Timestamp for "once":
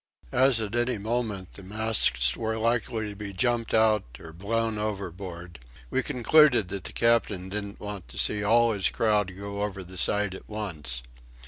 10.49-11.03